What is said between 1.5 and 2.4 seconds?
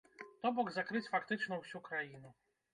ўсю краіну.